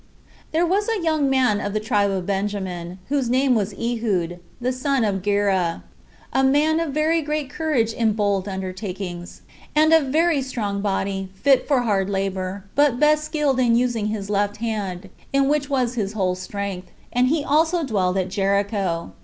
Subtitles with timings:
[0.51, 4.71] There was a young man of the tribe of Benjamin, whose name was Ehud, the
[4.73, 5.83] son of Gera,
[6.33, 9.43] a man of very great courage in bold undertakings,
[9.75, 14.07] and of a very strong body, fit for hard labor, but best skilled in using
[14.07, 19.11] his left hand, in which was his whole strength; and he also dwelt at Jericho.